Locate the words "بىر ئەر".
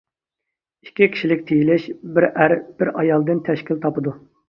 2.17-2.59